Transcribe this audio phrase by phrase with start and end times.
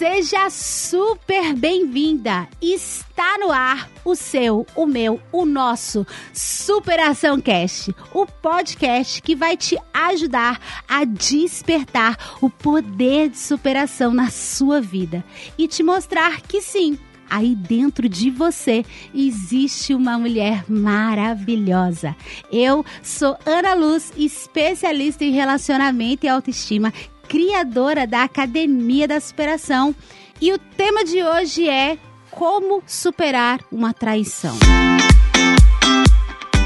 [0.00, 2.48] Seja super bem-vinda!
[2.60, 9.56] Está no ar o seu, o meu, o nosso Superação Cast, o podcast que vai
[9.56, 15.24] te ajudar a despertar o poder de superação na sua vida
[15.58, 16.98] e te mostrar que sim,
[17.30, 18.84] aí dentro de você
[19.14, 22.14] existe uma mulher maravilhosa.
[22.52, 26.92] Eu sou Ana Luz, especialista em relacionamento e autoestima
[27.28, 29.94] criadora da Academia da Superação.
[30.40, 31.96] E o tema de hoje é
[32.30, 34.56] como superar uma traição.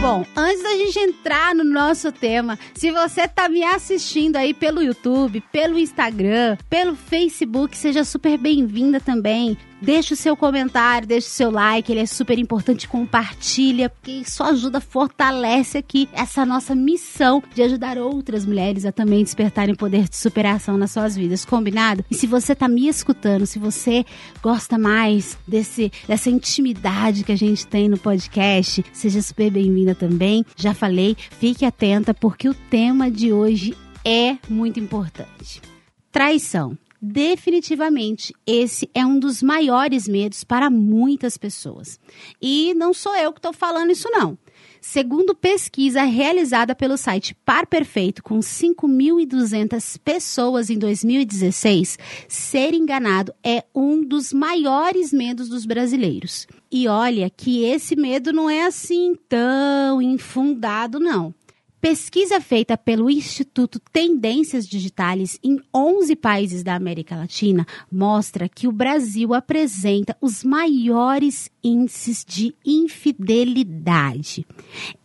[0.00, 4.83] Bom, antes da gente entrar no nosso tema, se você está me assistindo aí pelo
[4.83, 9.56] YouTube, pelo Instagram, pelo Facebook, seja super bem-vinda também.
[9.84, 12.88] Deixe o seu comentário, deixe o seu like, ele é super importante.
[12.88, 19.22] Compartilha, porque isso ajuda, fortalece aqui essa nossa missão de ajudar outras mulheres a também
[19.22, 21.44] despertarem poder de superação nas suas vidas.
[21.44, 22.04] Combinado?
[22.10, 24.04] E se você tá me escutando, se você
[24.42, 30.44] gosta mais desse, dessa intimidade que a gente tem no podcast, seja super bem-vinda também.
[30.56, 35.60] Já falei, fique atenta, porque o tema de hoje é muito importante.
[36.12, 42.00] Traição definitivamente esse é um dos maiores medos para muitas pessoas.
[42.41, 44.38] E não sou eu que estou falando isso, não.
[44.80, 53.64] Segundo pesquisa realizada pelo site Par Perfeito com 5.200 pessoas em 2016, ser enganado é
[53.75, 56.47] um dos maiores medos dos brasileiros.
[56.70, 61.34] E olha que esse medo não é assim tão infundado, não.
[61.84, 68.72] Pesquisa feita pelo Instituto Tendências Digitais em 11 países da América Latina mostra que o
[68.72, 74.46] Brasil apresenta os maiores índices de infidelidade.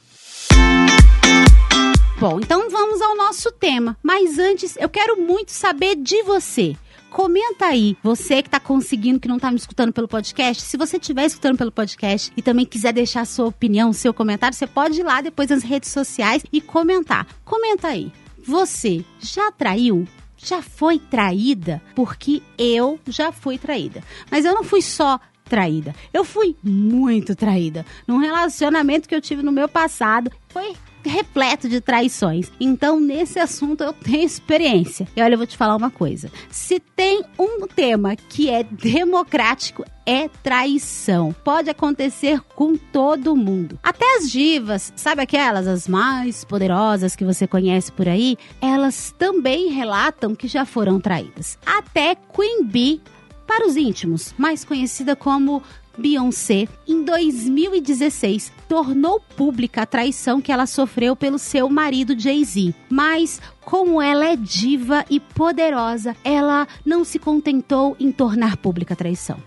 [2.21, 3.97] Bom, então vamos ao nosso tema.
[4.03, 6.77] Mas antes, eu quero muito saber de você.
[7.09, 10.61] Comenta aí, você que está conseguindo, que não está me escutando pelo podcast.
[10.61, 14.67] Se você estiver escutando pelo podcast e também quiser deixar sua opinião, seu comentário, você
[14.67, 17.25] pode ir lá depois nas redes sociais e comentar.
[17.43, 18.11] Comenta aí.
[18.45, 20.07] Você já traiu?
[20.37, 21.81] Já foi traída?
[21.95, 24.03] Porque eu já fui traída.
[24.29, 25.95] Mas eu não fui só traída.
[26.13, 27.83] Eu fui muito traída.
[28.05, 32.51] Num relacionamento que eu tive no meu passado, foi repleto de traições.
[32.59, 35.07] Então, nesse assunto eu tenho experiência.
[35.15, 36.31] E olha, eu vou te falar uma coisa.
[36.49, 41.33] Se tem um tema que é democrático, é traição.
[41.43, 43.79] Pode acontecer com todo mundo.
[43.83, 49.69] Até as divas, sabe aquelas, as mais poderosas que você conhece por aí, elas também
[49.69, 51.57] relatam que já foram traídas.
[51.65, 53.01] Até Queen Bee
[53.51, 55.61] para os íntimos, mais conhecida como
[55.97, 62.73] Beyoncé, em 2016, tornou pública a traição que ela sofreu pelo seu marido Jay-Z.
[62.89, 68.97] Mas, como ela é diva e poderosa, ela não se contentou em tornar pública a
[68.97, 69.37] traição.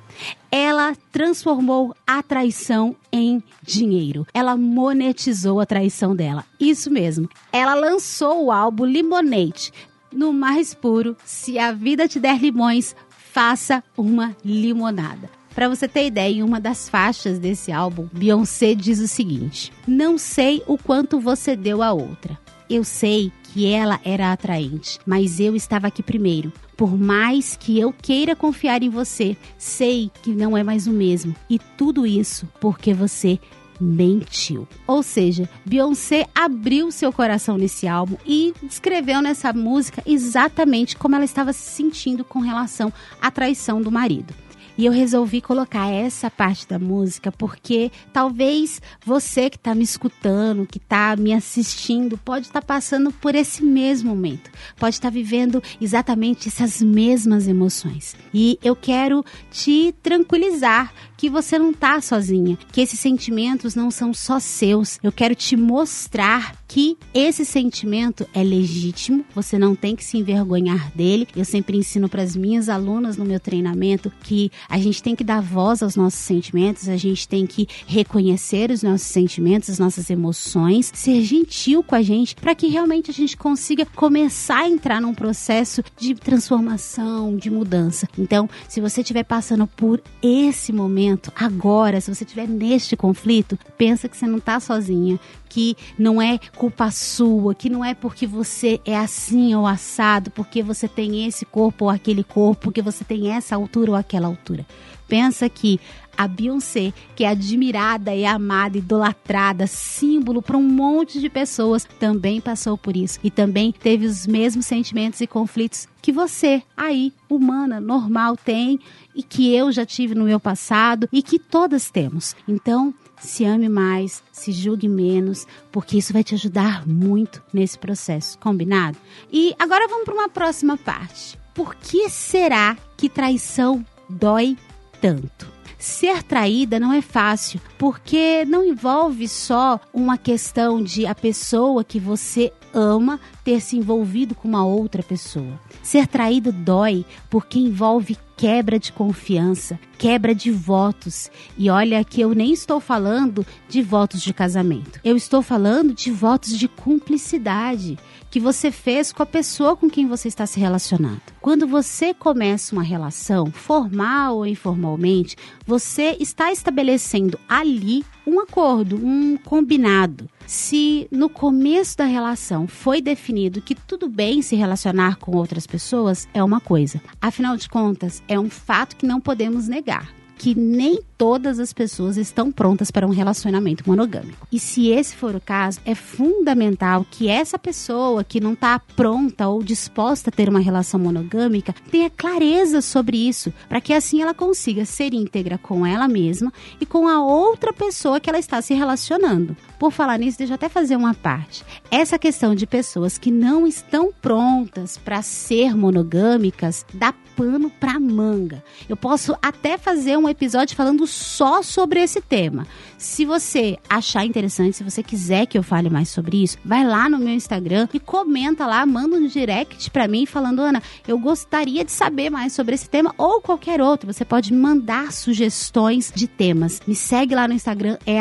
[0.50, 4.26] Ela transformou a traição em dinheiro.
[4.32, 6.44] Ela monetizou a traição dela.
[6.60, 7.28] Isso mesmo.
[7.52, 9.72] Ela lançou o álbum Lemonade.
[10.12, 12.94] No mais puro, se a vida te der limões,
[13.32, 15.28] faça uma limonada.
[15.54, 20.18] Para você ter ideia, em uma das faixas desse álbum, Beyoncé diz o seguinte: Não
[20.18, 22.38] sei o quanto você deu a outra.
[22.68, 26.52] Eu sei que ela era atraente, mas eu estava aqui primeiro.
[26.76, 31.36] Por mais que eu queira confiar em você, sei que não é mais o mesmo.
[31.48, 33.38] E tudo isso porque você
[33.80, 34.66] mentiu.
[34.86, 41.24] Ou seja, Beyoncé abriu seu coração nesse álbum e descreveu nessa música exatamente como ela
[41.24, 44.34] estava se sentindo com relação à traição do marido.
[44.76, 50.66] E eu resolvi colocar essa parte da música porque talvez você que está me escutando,
[50.66, 55.14] que está me assistindo, pode estar tá passando por esse mesmo momento, pode estar tá
[55.14, 58.16] vivendo exatamente essas mesmas emoções.
[58.32, 64.12] E eu quero te tranquilizar que você não está sozinha, que esses sentimentos não são
[64.12, 64.98] só seus.
[65.02, 70.90] Eu quero te mostrar que esse sentimento é legítimo, você não tem que se envergonhar
[70.92, 71.28] dele.
[71.36, 75.22] Eu sempre ensino para as minhas alunas no meu treinamento que a gente tem que
[75.22, 80.10] dar voz aos nossos sentimentos, a gente tem que reconhecer os nossos sentimentos, as nossas
[80.10, 85.00] emoções, ser gentil com a gente para que realmente a gente consiga começar a entrar
[85.00, 88.08] num processo de transformação, de mudança.
[88.18, 91.03] Então, se você estiver passando por esse momento
[91.34, 95.18] agora, se você estiver neste conflito, pensa que você não está sozinha,
[95.48, 100.62] que não é culpa sua, que não é porque você é assim ou assado, porque
[100.62, 104.66] você tem esse corpo ou aquele corpo, porque você tem essa altura ou aquela altura.
[105.06, 105.78] Pensa que
[106.16, 112.40] a Beyoncé, que é admirada e amada, idolatrada, símbolo para um monte de pessoas, também
[112.40, 117.80] passou por isso e também teve os mesmos sentimentos e conflitos que você, aí, humana,
[117.80, 118.78] normal, tem
[119.14, 122.36] e que eu já tive no meu passado e que todas temos.
[122.46, 128.38] Então, se ame mais, se julgue menos, porque isso vai te ajudar muito nesse processo,
[128.38, 128.98] combinado?
[129.32, 131.38] E agora vamos para uma próxima parte.
[131.54, 134.58] Por que será que traição dói
[135.00, 135.53] tanto?
[135.84, 142.00] Ser traída não é fácil, porque não envolve só uma questão de a pessoa que
[142.00, 145.60] você ama ter se envolvido com uma outra pessoa.
[145.82, 151.30] Ser traído dói porque envolve quebra de confiança, quebra de votos.
[151.56, 155.00] E olha que eu nem estou falando de votos de casamento.
[155.04, 157.98] Eu estou falando de votos de cumplicidade
[158.34, 161.22] que você fez com a pessoa com quem você está se relacionando.
[161.40, 169.36] Quando você começa uma relação, formal ou informalmente, você está estabelecendo ali um acordo, um
[169.36, 170.28] combinado.
[170.48, 176.26] Se no começo da relação foi definido que tudo bem se relacionar com outras pessoas,
[176.34, 177.00] é uma coisa.
[177.20, 182.16] Afinal de contas, é um fato que não podemos negar que nem todas as pessoas
[182.16, 184.46] estão prontas para um relacionamento monogâmico.
[184.50, 189.48] E se esse for o caso, é fundamental que essa pessoa que não está pronta
[189.48, 194.34] ou disposta a ter uma relação monogâmica tenha clareza sobre isso, para que assim ela
[194.34, 198.74] consiga ser íntegra com ela mesma e com a outra pessoa que ela está se
[198.74, 199.56] relacionando.
[199.78, 201.64] Por falar nisso, deixa eu até fazer uma parte.
[201.90, 208.62] Essa questão de pessoas que não estão prontas para ser monogâmicas dá pano para manga.
[208.88, 212.66] Eu posso até fazer um episódio falando só sobre esse tema.
[212.98, 217.08] Se você achar interessante, se você quiser que eu fale mais sobre isso, vai lá
[217.08, 221.84] no meu Instagram e comenta lá, manda um direct para mim falando, Ana, eu gostaria
[221.84, 224.12] de saber mais sobre esse tema ou qualquer outro.
[224.12, 226.80] Você pode mandar sugestões de temas.
[226.86, 228.18] Me segue lá no Instagram, é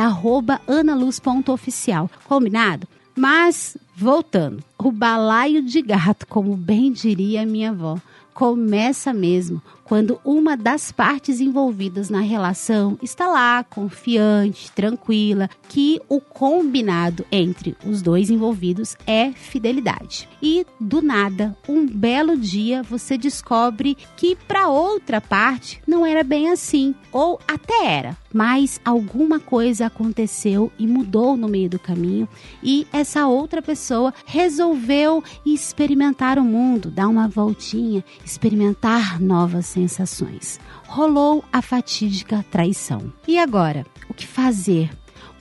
[0.67, 2.09] analuz.oficial.
[2.25, 2.87] Combinado?
[3.15, 7.97] Mas, voltando, o balaio de gato, como bem diria minha avó,
[8.33, 16.19] começa mesmo quando uma das partes envolvidas na relação está lá, confiante, tranquila, que o
[16.19, 20.27] combinado entre os dois envolvidos é fidelidade.
[20.41, 26.49] E do nada, um belo dia você descobre que para outra parte não era bem
[26.49, 32.27] assim, ou até era, mas alguma coisa aconteceu e mudou no meio do caminho
[32.61, 40.59] e essa outra pessoa resolveu experimentar o mundo, dar uma voltinha, experimentar novas sensações.
[40.87, 43.11] Rolou a fatídica traição.
[43.27, 44.89] E agora, o que fazer?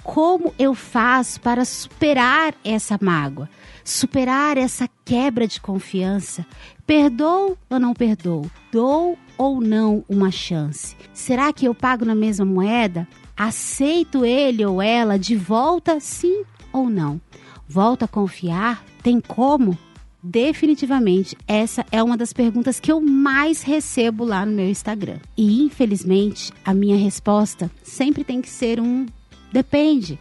[0.02, 3.48] Como eu faço para superar essa mágoa?
[3.84, 6.44] Superar essa quebra de confiança?
[6.86, 8.50] Perdoo ou não perdoo?
[8.72, 10.96] Dou ou não uma chance?
[11.12, 13.06] Será que eu pago na mesma moeda?
[13.36, 16.42] Aceito ele ou ela de volta, sim
[16.72, 17.20] ou não?
[17.68, 18.84] Volto a confiar?
[19.02, 19.78] Tem como?
[20.22, 25.18] Definitivamente, essa é uma das perguntas que eu mais recebo lá no meu Instagram.
[25.36, 29.06] E infelizmente, a minha resposta sempre tem que ser um
[29.52, 30.18] depende.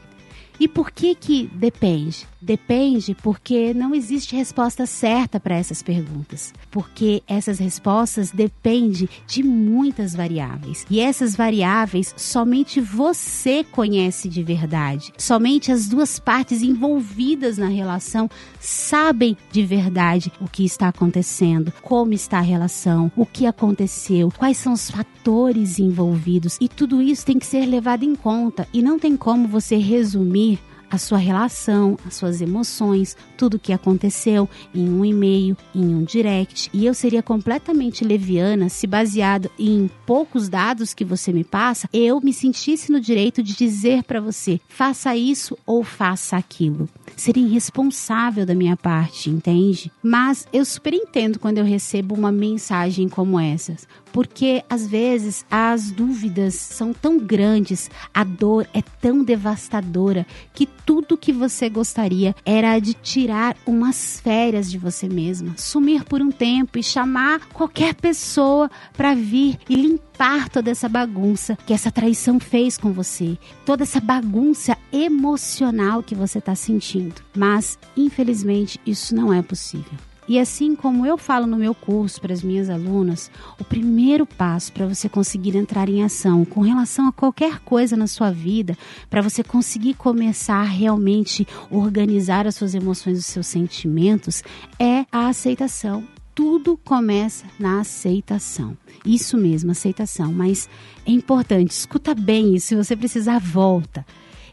[0.61, 2.27] E por que que depende?
[2.39, 10.13] Depende porque não existe resposta certa para essas perguntas, porque essas respostas dependem de muitas
[10.13, 10.85] variáveis.
[10.87, 15.11] E essas variáveis somente você conhece de verdade.
[15.17, 22.13] Somente as duas partes envolvidas na relação sabem de verdade o que está acontecendo, como
[22.13, 26.57] está a relação, o que aconteceu, quais são os fatores envolvidos.
[26.61, 30.50] E tudo isso tem que ser levado em conta e não tem como você resumir
[30.91, 36.03] a sua relação, as suas emoções, tudo o que aconteceu em um e-mail, em um
[36.03, 36.69] direct.
[36.73, 42.19] E eu seria completamente leviana se baseado em poucos dados que você me passa, eu
[42.19, 46.89] me sentisse no direito de dizer para você: faça isso ou faça aquilo.
[47.15, 49.91] Seria irresponsável da minha parte, entende?
[50.03, 53.75] Mas eu super entendo quando eu recebo uma mensagem como essa,
[54.11, 61.17] porque às vezes as dúvidas são tão grandes, a dor é tão devastadora que tudo
[61.17, 66.77] que você gostaria era de tirar umas férias de você mesma, sumir por um tempo
[66.77, 72.77] e chamar qualquer pessoa para vir e limpar toda essa bagunça que essa traição fez
[72.77, 77.15] com você, toda essa bagunça emocional que você está sentindo.
[77.35, 80.10] Mas, infelizmente, isso não é possível.
[80.31, 84.71] E assim como eu falo no meu curso para as minhas alunas, o primeiro passo
[84.71, 88.77] para você conseguir entrar em ação com relação a qualquer coisa na sua vida,
[89.09, 94.41] para você conseguir começar a realmente organizar as suas emoções, os seus sentimentos,
[94.79, 98.77] é a aceitação tudo começa na aceitação.
[99.05, 100.31] Isso mesmo, aceitação.
[100.31, 100.69] Mas
[101.05, 102.67] é importante, escuta bem isso.
[102.67, 104.05] Se você precisar, volta.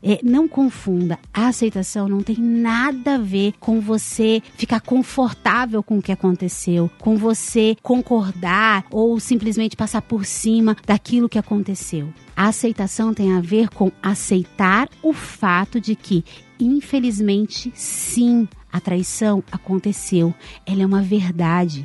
[0.02, 5.98] É, não confunda, a aceitação não tem nada a ver com você ficar confortável com
[5.98, 12.12] o que aconteceu, com você concordar ou simplesmente passar por cima daquilo que aconteceu.
[12.36, 16.24] A aceitação tem a ver com aceitar o fato de que,
[16.60, 20.32] infelizmente, sim, a traição aconteceu.
[20.64, 21.84] Ela é uma verdade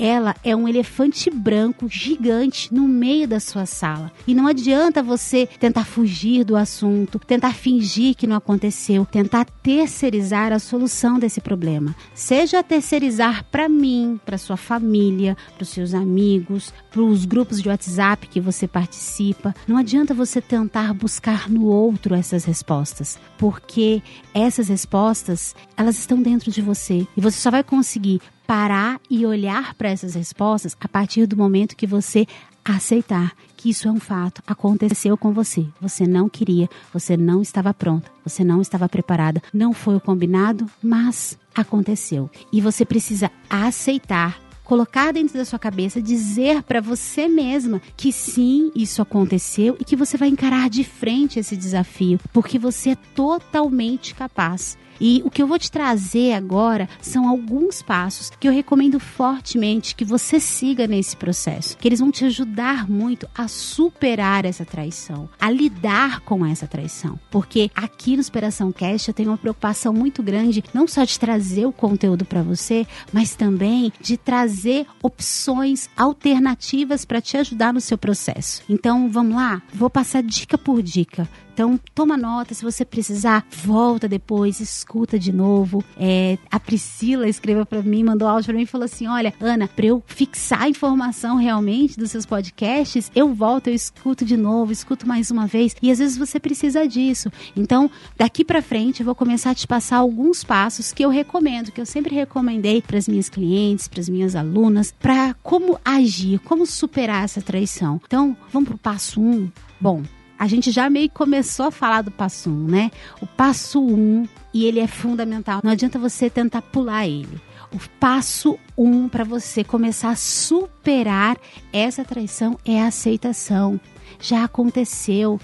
[0.00, 4.10] ela é um elefante branco gigante no meio da sua sala.
[4.26, 10.54] E não adianta você tentar fugir do assunto, tentar fingir que não aconteceu, tentar terceirizar
[10.54, 11.94] a solução desse problema.
[12.14, 17.68] Seja terceirizar para mim, para sua família, para os seus amigos, para os grupos de
[17.68, 19.54] WhatsApp que você participa.
[19.68, 24.02] Não adianta você tentar buscar no outro essas respostas, porque
[24.32, 29.74] essas respostas, elas estão dentro de você e você só vai conseguir parar e olhar
[29.74, 32.26] para essas respostas a partir do momento que você
[32.64, 35.68] aceitar que isso é um fato, aconteceu com você.
[35.80, 40.68] Você não queria, você não estava pronta, você não estava preparada, não foi o combinado,
[40.82, 42.28] mas aconteceu.
[42.52, 48.72] E você precisa aceitar colocar dentro da sua cabeça, dizer para você mesma que sim,
[48.74, 54.12] isso aconteceu e que você vai encarar de frente esse desafio, porque você é totalmente
[54.12, 54.76] capaz.
[55.00, 59.94] E o que eu vou te trazer agora são alguns passos que eu recomendo fortemente
[59.94, 65.28] que você siga nesse processo, que eles vão te ajudar muito a superar essa traição,
[65.40, 67.18] a lidar com essa traição.
[67.30, 71.66] Porque aqui no Inspiração Cast eu tenho uma preocupação muito grande, não só de trazer
[71.66, 77.96] o conteúdo para você, mas também de trazer opções alternativas para te ajudar no seu
[77.96, 78.62] processo.
[78.68, 79.62] Então, vamos lá?
[79.72, 81.28] Vou passar dica por dica
[81.60, 85.84] então, toma nota, se você precisar, volta depois, escuta de novo.
[85.94, 89.68] É, a Priscila escreveu para mim, mandou áudio para mim e falou assim: Olha, Ana,
[89.68, 94.72] para eu fixar a informação realmente dos seus podcasts, eu volto, eu escuto de novo,
[94.72, 95.76] escuto mais uma vez.
[95.82, 97.30] E às vezes você precisa disso.
[97.54, 101.70] Então, daqui para frente, eu vou começar a te passar alguns passos que eu recomendo,
[101.70, 106.38] que eu sempre recomendei para as minhas clientes, para as minhas alunas, para como agir,
[106.38, 108.00] como superar essa traição.
[108.06, 109.30] Então, vamos pro passo 1.
[109.30, 109.50] Um.
[109.78, 110.02] Bom,
[110.40, 112.90] a gente já meio que começou a falar do passo 1, um, né?
[113.20, 115.60] O passo 1, um, e ele é fundamental.
[115.62, 117.38] Não adianta você tentar pular ele.
[117.70, 121.36] O passo 1 um para você começar a superar
[121.70, 123.78] essa traição é a aceitação.
[124.18, 125.38] Já aconteceu.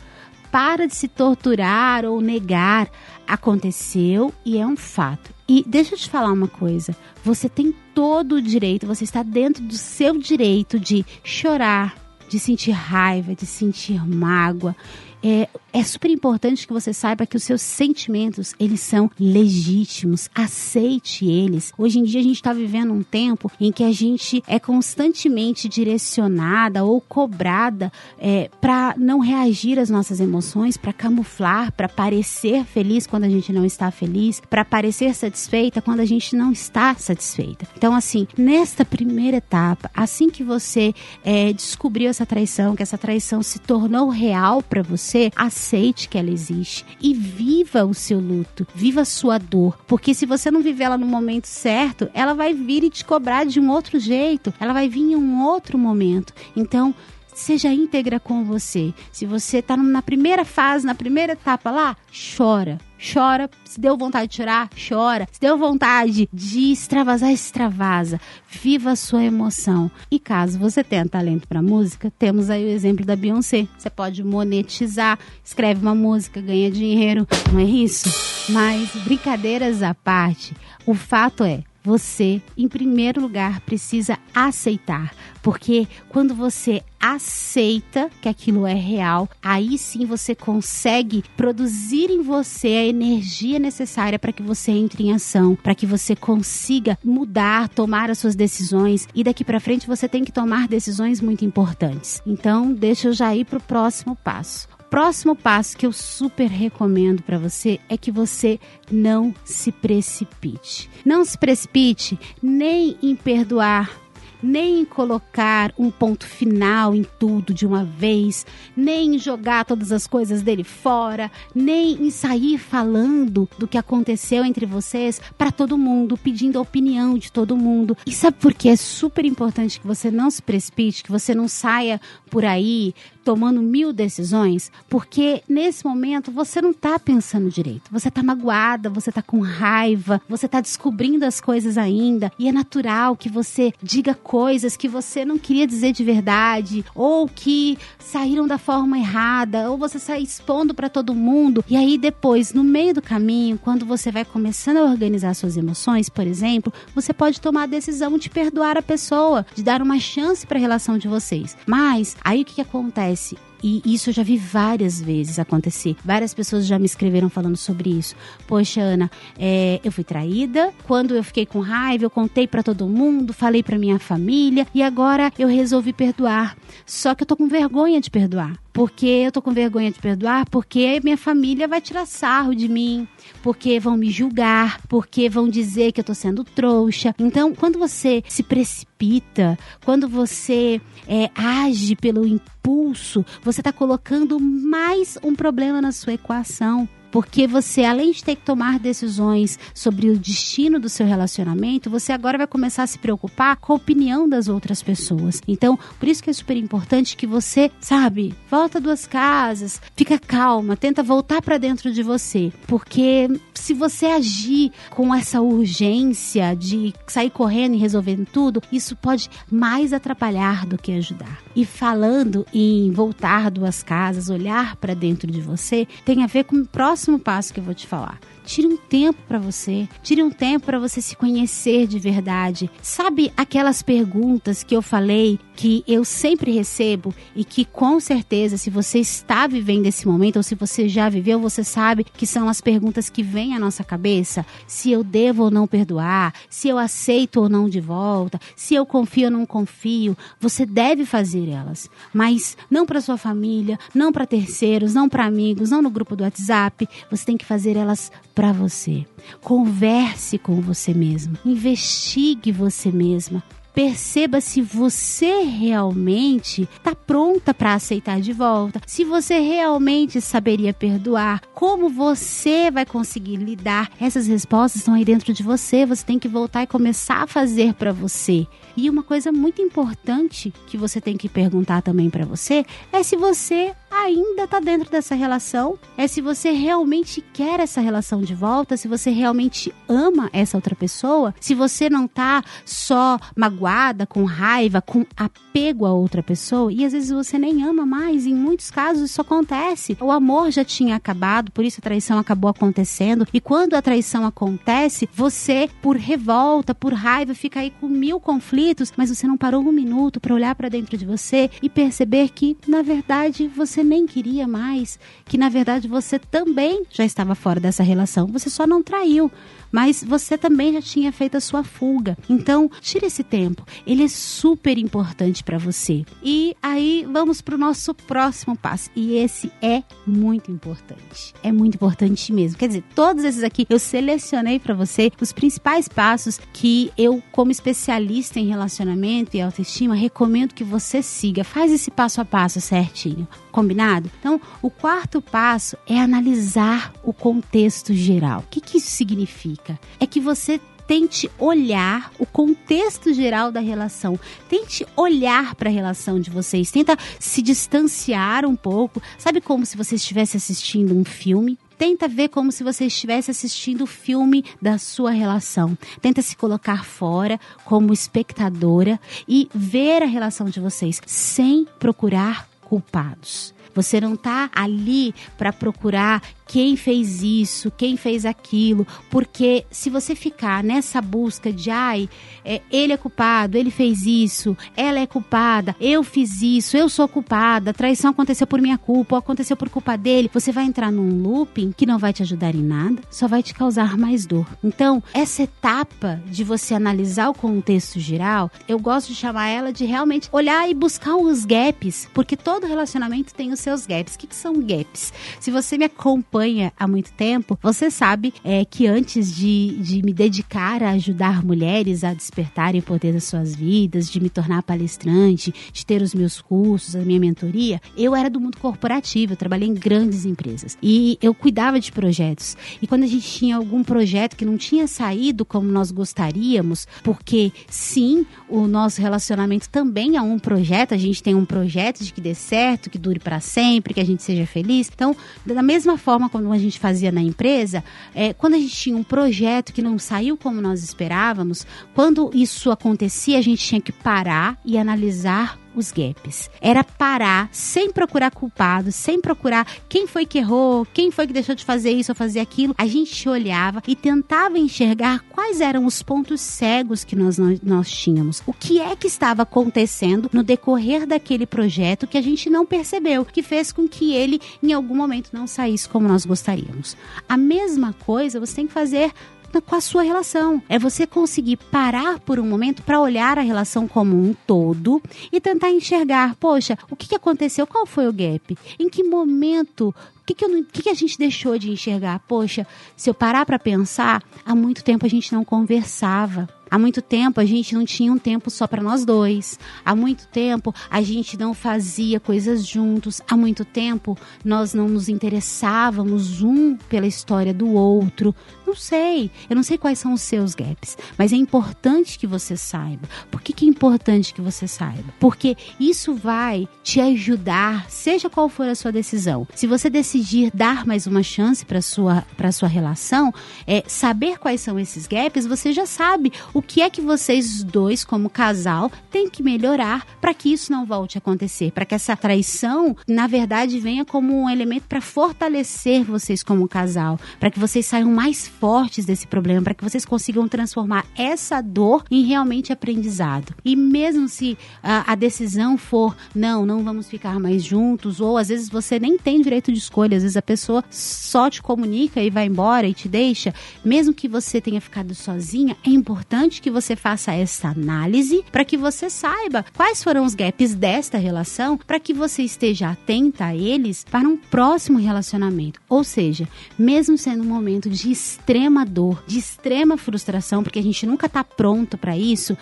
[0.50, 2.88] Para de se torturar ou negar.
[3.28, 5.30] Aconteceu e é um fato.
[5.46, 9.62] E deixa eu te falar uma coisa: você tem todo o direito, você está dentro
[9.62, 11.94] do seu direito de chorar,
[12.28, 14.74] de sentir raiva, de sentir mágoa.
[15.22, 20.30] É, é super importante que você saiba que os seus sentimentos, eles são legítimos.
[20.34, 21.70] Aceite eles.
[21.76, 25.68] Hoje em dia a gente está vivendo um tempo em que a gente é constantemente
[25.68, 33.06] direcionada ou cobrada é, para não reagir às nossas emoções, para camuflar, para parecer feliz
[33.06, 37.68] quando a gente não está feliz, para parecer satisfeita quando a gente não está satisfeita.
[37.76, 43.42] Então, assim, nesta primeira etapa, assim que você é, descobriu essa traição, que essa traição
[43.42, 48.66] se tornou real para você, aceite aceite que ela existe e viva o seu luto,
[48.72, 52.54] viva a sua dor, porque se você não viver ela no momento certo, ela vai
[52.54, 56.32] vir e te cobrar de um outro jeito, ela vai vir em um outro momento.
[56.54, 56.94] Então,
[57.36, 58.92] seja íntegra com você.
[59.12, 61.96] Se você está na primeira fase, na primeira etapa lá,
[62.36, 63.48] chora chora.
[63.64, 65.28] Se deu vontade de chorar, chora.
[65.30, 68.20] Se deu vontade de extravasar, extravasa.
[68.48, 69.90] Viva a sua emoção.
[70.10, 73.68] E caso você tenha talento para música, temos aí o exemplo da Beyoncé.
[73.76, 78.08] Você pode monetizar, escreve uma música, ganha dinheiro, não é isso?
[78.50, 80.54] Mas brincadeiras à parte,
[80.86, 85.14] o fato é, você, em primeiro lugar, precisa aceitar.
[85.40, 92.66] Porque quando você aceita que aquilo é real, aí sim você consegue produzir em você
[92.66, 98.10] a energia necessária para que você entre em ação, para que você consiga mudar, tomar
[98.10, 102.20] as suas decisões e daqui para frente você tem que tomar decisões muito importantes.
[102.26, 107.22] Então, deixa eu já ir para o próximo passo próximo passo que eu super recomendo
[107.22, 108.58] para você é que você
[108.90, 110.90] não se precipite.
[111.04, 114.06] Não se precipite nem em perdoar
[114.42, 119.92] nem em colocar um ponto final em tudo de uma vez, nem em jogar todas
[119.92, 125.78] as coisas dele fora, nem em sair falando do que aconteceu entre vocês para todo
[125.78, 127.96] mundo, pedindo a opinião de todo mundo.
[128.06, 131.48] E sabe por que é super importante que você não se precipite, que você não
[131.48, 132.00] saia
[132.30, 132.94] por aí
[133.26, 137.90] tomando mil decisões, porque nesse momento você não está pensando direito.
[137.90, 142.52] Você está magoada, você está com raiva, você está descobrindo as coisas ainda, e é
[142.52, 148.46] natural que você diga coisas que você não queria dizer de verdade, ou que saíram
[148.46, 152.94] da forma errada, ou você sai expondo para todo mundo, e aí depois, no meio
[152.94, 157.64] do caminho, quando você vai começando a organizar suas emoções, por exemplo, você pode tomar
[157.64, 161.56] a decisão de perdoar a pessoa, de dar uma chance para a relação de vocês.
[161.66, 163.15] Mas aí o que, que acontece?
[163.16, 165.96] Acontece e isso eu já vi várias vezes acontecer.
[166.04, 168.14] Várias pessoas já me escreveram falando sobre isso.
[168.46, 170.72] Poxa, Ana, é, eu fui traída.
[170.84, 174.84] Quando eu fiquei com raiva, eu contei para todo mundo, falei para minha família e
[174.84, 176.56] agora eu resolvi perdoar.
[176.84, 178.56] Só que eu tô com vergonha de perdoar.
[178.76, 183.08] Porque eu tô com vergonha de perdoar, porque minha família vai tirar sarro de mim,
[183.42, 187.14] porque vão me julgar, porque vão dizer que eu tô sendo trouxa.
[187.18, 195.18] Então, quando você se precipita, quando você é, age pelo impulso, você está colocando mais
[195.22, 196.88] um problema na sua equação.
[197.16, 202.12] Porque você, além de ter que tomar decisões sobre o destino do seu relacionamento, você
[202.12, 205.40] agora vai começar a se preocupar com a opinião das outras pessoas.
[205.48, 210.76] Então, por isso que é super importante que você, sabe, volta duas casas, fica calma,
[210.76, 212.52] tenta voltar para dentro de você.
[212.66, 219.30] Porque se você agir com essa urgência de sair correndo e resolvendo tudo, isso pode
[219.50, 221.40] mais atrapalhar do que ajudar.
[221.54, 226.56] E falando em voltar duas casas, olhar para dentro de você, tem a ver com
[226.56, 228.18] o próximo próximo passo que eu vou te falar.
[228.46, 229.88] Tire um tempo para você.
[230.04, 232.70] Tire um tempo para você se conhecer de verdade.
[232.80, 238.70] Sabe aquelas perguntas que eu falei que eu sempre recebo e que com certeza, se
[238.70, 242.60] você está vivendo esse momento ou se você já viveu, você sabe que são as
[242.60, 247.40] perguntas que vêm à nossa cabeça: se eu devo ou não perdoar, se eu aceito
[247.40, 250.16] ou não de volta, se eu confio ou não confio.
[250.38, 255.70] Você deve fazer elas, mas não para sua família, não para terceiros, não para amigos,
[255.70, 256.88] não no grupo do WhatsApp.
[257.10, 259.06] Você tem que fazer elas para você.
[259.40, 263.42] Converse com você mesmo, investigue você mesma,
[263.74, 271.40] perceba se você realmente está pronta para aceitar de volta, se você realmente saberia perdoar,
[271.54, 273.90] como você vai conseguir lidar.
[273.98, 277.72] Essas respostas estão aí dentro de você, você tem que voltar e começar a fazer
[277.72, 278.46] para você.
[278.76, 283.16] E uma coisa muito importante que você tem que perguntar também para você é se
[283.16, 288.76] você ainda está dentro dessa relação, é se você realmente quer essa relação de volta,
[288.76, 294.80] se você realmente ama essa outra pessoa, se você não está só magoada, com raiva,
[294.80, 299.10] com apego a outra pessoa, e às vezes você nem ama mais, em muitos casos
[299.10, 299.96] isso acontece.
[300.00, 304.26] O amor já tinha acabado, por isso a traição acabou acontecendo, e quando a traição
[304.26, 309.62] acontece, você, por revolta, por raiva, fica aí com mil conflitos, mas você não parou
[309.62, 314.06] um minuto para olhar para dentro de você e perceber que, na verdade, você nem
[314.06, 318.82] queria mais, que na verdade você também já estava fora dessa relação, você só não
[318.82, 319.30] traiu
[319.76, 322.16] mas você também já tinha feito a sua fuga.
[322.30, 323.62] Então, tire esse tempo.
[323.86, 326.02] Ele é super importante para você.
[326.22, 328.88] E aí vamos para o nosso próximo passo.
[328.96, 331.34] E esse é muito importante.
[331.42, 332.56] É muito importante mesmo.
[332.56, 337.50] Quer dizer, todos esses aqui eu selecionei para você os principais passos que eu, como
[337.50, 341.44] especialista em relacionamento e autoestima, recomendo que você siga.
[341.44, 343.28] Faz esse passo a passo certinho.
[343.52, 344.10] Combinado?
[344.18, 348.40] Então, o quarto passo é analisar o contexto geral.
[348.40, 349.65] O que, que isso significa?
[349.98, 354.18] É que você tente olhar o contexto geral da relação.
[354.48, 356.70] Tente olhar para a relação de vocês.
[356.70, 359.02] Tenta se distanciar um pouco.
[359.18, 361.58] Sabe como se você estivesse assistindo um filme?
[361.76, 365.76] Tenta ver como se você estivesse assistindo o filme da sua relação.
[366.00, 368.98] Tenta se colocar fora como espectadora
[369.28, 373.54] e ver a relação de vocês sem procurar culpados.
[373.74, 380.14] Você não está ali para procurar quem fez isso, quem fez aquilo, porque se você
[380.14, 382.08] ficar nessa busca de ai,
[382.44, 387.08] é, ele é culpado, ele fez isso, ela é culpada, eu fiz isso, eu sou
[387.08, 391.22] culpada, traição aconteceu por minha culpa, ou aconteceu por culpa dele, você vai entrar num
[391.22, 394.46] looping que não vai te ajudar em nada, só vai te causar mais dor.
[394.62, 399.84] Então, essa etapa de você analisar o contexto geral, eu gosto de chamar ela de
[399.84, 404.14] realmente olhar e buscar os gaps, porque todo relacionamento tem os seus gaps.
[404.14, 405.12] O que, que são gaps?
[405.40, 410.02] Se você me acompanha acompanha há muito tempo, você sabe é, que antes de, de
[410.02, 414.62] me dedicar a ajudar mulheres a despertarem o poder das suas vidas, de me tornar
[414.62, 419.36] palestrante, de ter os meus cursos, a minha mentoria, eu era do mundo corporativo, eu
[419.36, 422.56] trabalhei em grandes empresas e eu cuidava de projetos.
[422.80, 427.52] E quando a gente tinha algum projeto que não tinha saído como nós gostaríamos, porque
[427.68, 432.20] sim, o nosso relacionamento também é um projeto, a gente tem um projeto de que
[432.20, 434.90] dê certo, que dure para sempre, que a gente seja feliz.
[434.92, 437.82] Então, da mesma forma forma como a gente fazia na empresa,
[438.14, 442.70] é, quando a gente tinha um projeto que não saiu como nós esperávamos, quando isso
[442.70, 446.50] acontecia, a gente tinha que parar e analisar os gaps.
[446.60, 451.54] Era parar sem procurar culpados, sem procurar quem foi que errou, quem foi que deixou
[451.54, 452.74] de fazer isso ou fazer aquilo.
[452.78, 457.90] A gente olhava e tentava enxergar quais eram os pontos cegos que nós, nós, nós
[457.90, 458.42] tínhamos.
[458.46, 463.24] O que é que estava acontecendo no decorrer daquele projeto que a gente não percebeu,
[463.24, 466.96] que fez com que ele em algum momento não saísse como nós gostaríamos.
[467.28, 469.12] A mesma coisa você tem que fazer
[469.60, 470.62] com a sua relação.
[470.68, 475.40] É você conseguir parar por um momento para olhar a relação como um todo e
[475.40, 477.66] tentar enxergar, poxa, o que, aconteceu?
[477.66, 478.56] Qual foi o gap?
[478.78, 482.18] Em que momento o que, que, que, que a gente deixou de enxergar?
[482.26, 486.48] Poxa, se eu parar para pensar, há muito tempo a gente não conversava.
[486.70, 489.58] Há muito tempo a gente não tinha um tempo só para nós dois.
[489.84, 493.20] Há muito tempo a gente não fazia coisas juntos.
[493.28, 498.34] Há muito tempo nós não nos interessávamos um pela história do outro.
[498.66, 499.30] Não sei.
[499.48, 503.08] Eu não sei quais são os seus gaps, mas é importante que você saiba.
[503.30, 505.14] Por que, que é importante que você saiba?
[505.20, 509.46] Porque isso vai te ajudar, seja qual for a sua decisão.
[509.54, 513.32] Se você decidir dar mais uma chance para sua para sua relação,
[513.66, 518.02] é saber quais são esses gaps, você já sabe o que é que vocês dois,
[518.02, 522.16] como casal, têm que melhorar para que isso não volte a acontecer, para que essa
[522.16, 527.84] traição, na verdade, venha como um elemento para fortalecer vocês como casal, para que vocês
[527.84, 533.54] saiam mais fortes desse problema, para que vocês consigam transformar essa dor em realmente aprendizado.
[533.62, 538.48] E mesmo se a, a decisão for não, não vamos ficar mais juntos, ou às
[538.48, 542.30] vezes você nem tem direito de escolha, às vezes a pessoa só te comunica e
[542.30, 543.52] vai embora e te deixa,
[543.84, 548.64] mesmo que você tenha ficado sozinha, é importante importante que você faça essa análise para
[548.64, 553.54] que você saiba quais foram os gaps desta relação, para que você esteja atenta a
[553.54, 555.80] eles para um próximo relacionamento.
[555.88, 561.06] Ou seja, mesmo sendo um momento de extrema dor, de extrema frustração, porque a gente
[561.06, 562.56] nunca está pronto para isso,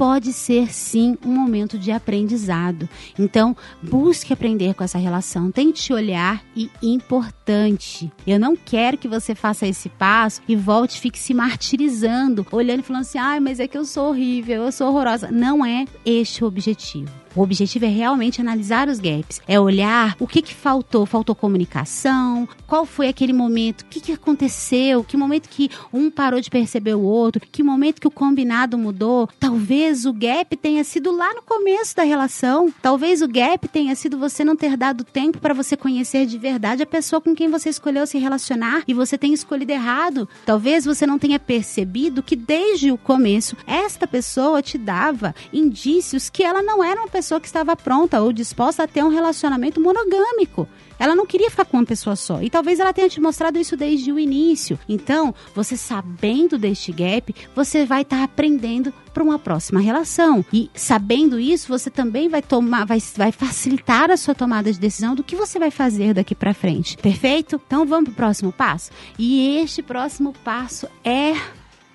[0.00, 2.88] pode ser sim um momento de aprendizado.
[3.18, 8.10] Então, busque aprender com essa relação, tente olhar e importante.
[8.26, 12.82] Eu não quero que você faça esse passo e volte fique se martirizando, olhando e
[12.82, 15.30] falando assim: "Ai, mas é que eu sou horrível, eu sou horrorosa".
[15.30, 17.12] Não é este o objetivo.
[17.34, 21.06] O objetivo é realmente analisar os gaps, é olhar o que, que faltou.
[21.06, 22.48] Faltou comunicação?
[22.66, 23.82] Qual foi aquele momento?
[23.82, 25.04] O que, que aconteceu?
[25.04, 27.40] Que momento que um parou de perceber o outro?
[27.40, 29.28] Que momento que o combinado mudou?
[29.38, 32.72] Talvez o gap tenha sido lá no começo da relação.
[32.82, 36.82] Talvez o gap tenha sido você não ter dado tempo para você conhecer de verdade
[36.82, 40.28] a pessoa com quem você escolheu se relacionar e você tenha escolhido errado.
[40.44, 46.42] Talvez você não tenha percebido que desde o começo esta pessoa te dava indícios que
[46.42, 49.78] ela não era uma pessoa pessoa que estava pronta ou disposta a ter um relacionamento
[49.78, 50.66] monogâmico.
[50.98, 52.42] Ela não queria ficar com uma pessoa só.
[52.42, 54.78] E talvez ela tenha te mostrado isso desde o início.
[54.88, 60.42] Então, você sabendo deste gap, você vai estar tá aprendendo para uma próxima relação.
[60.50, 65.14] E sabendo isso, você também vai tomar, vai, vai facilitar a sua tomada de decisão
[65.14, 66.96] do que você vai fazer daqui para frente.
[66.96, 67.60] Perfeito?
[67.66, 68.90] Então vamos para o próximo passo.
[69.18, 71.34] E este próximo passo é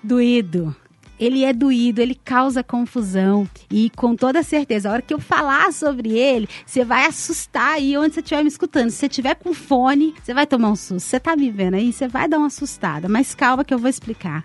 [0.04, 0.74] doído
[1.18, 3.48] ele é doído, ele causa confusão.
[3.70, 7.96] E com toda certeza, a hora que eu falar sobre ele, você vai assustar aí
[7.96, 8.90] onde você estiver me escutando.
[8.90, 11.00] Se você tiver com fone, você vai tomar um susto.
[11.00, 13.08] Você tá me vendo aí, você vai dar uma assustada.
[13.08, 14.44] Mas calma que eu vou explicar.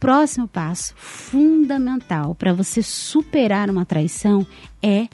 [0.00, 4.44] próximo passo fundamental para você superar uma traição
[4.82, 5.06] é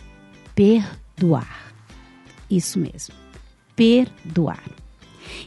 [0.54, 1.74] perdoar.
[2.50, 3.14] Isso mesmo.
[3.76, 4.77] Perdoar.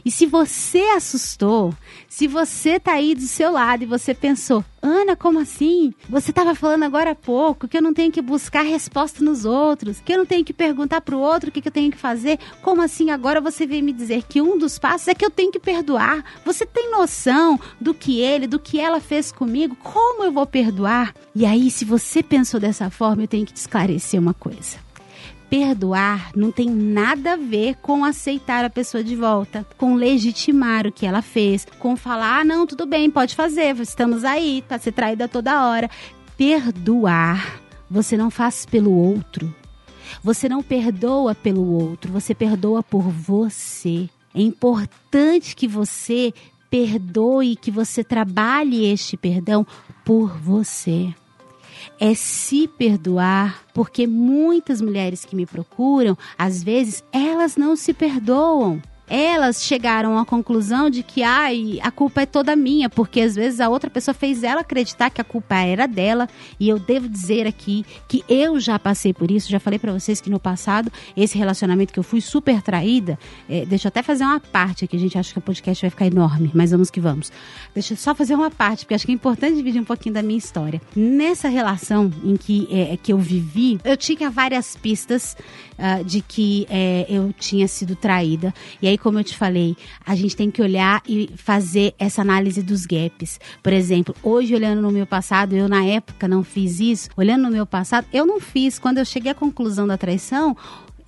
[0.04, 1.74] E se você assustou,
[2.08, 5.94] se você tá aí do seu lado e você pensou, Ana, como assim?
[6.08, 10.00] Você estava falando agora há pouco que eu não tenho que buscar resposta nos outros,
[10.00, 11.96] que eu não tenho que perguntar para o outro o que, que eu tenho que
[11.96, 12.38] fazer.
[12.60, 15.52] Como assim agora você vem me dizer que um dos passos é que eu tenho
[15.52, 16.24] que perdoar?
[16.44, 19.76] Você tem noção do que ele, do que ela fez comigo?
[19.76, 21.14] Como eu vou perdoar?
[21.34, 24.91] E aí, se você pensou dessa forma, eu tenho que te esclarecer uma coisa
[25.52, 30.92] perdoar não tem nada a ver com aceitar a pessoa de volta, com legitimar o
[30.92, 34.92] que ela fez, com falar, ah, não, tudo bem, pode fazer, estamos aí, tá ser
[34.92, 35.90] traída toda hora.
[36.38, 37.60] Perdoar,
[37.90, 39.54] você não faz pelo outro.
[40.24, 44.08] Você não perdoa pelo outro, você perdoa por você.
[44.34, 46.32] É importante que você
[46.70, 49.66] perdoe, que você trabalhe este perdão
[50.02, 51.14] por você
[52.04, 58.82] é se perdoar, porque muitas mulheres que me procuram, às vezes, elas não se perdoam
[59.08, 63.60] elas chegaram à conclusão de que ai, a culpa é toda minha, porque às vezes
[63.60, 67.46] a outra pessoa fez ela acreditar que a culpa era dela, e eu devo dizer
[67.46, 71.36] aqui que eu já passei por isso, já falei para vocês que no passado, esse
[71.36, 75.18] relacionamento que eu fui super traída, é, deixa eu até fazer uma parte aqui, gente,
[75.18, 77.30] acho que o podcast vai ficar enorme, mas vamos que vamos.
[77.74, 80.22] Deixa eu só fazer uma parte, porque acho que é importante dividir um pouquinho da
[80.22, 80.80] minha história.
[80.94, 85.36] Nessa relação em que, é, que eu vivi, eu tinha várias pistas
[85.78, 90.14] uh, de que é, eu tinha sido traída, e aí como eu te falei, a
[90.14, 93.40] gente tem que olhar e fazer essa análise dos gaps.
[93.62, 97.10] Por exemplo, hoje olhando no meu passado, eu na época não fiz isso.
[97.16, 98.78] Olhando no meu passado, eu não fiz.
[98.78, 100.56] Quando eu cheguei à conclusão da traição,